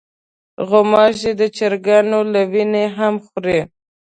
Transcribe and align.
غوماشې 0.67 1.31
د 1.39 1.41
چرګانو 1.57 2.19
له 2.33 2.41
وینې 2.51 2.85
هم 2.97 3.13
خوري. 3.25 3.59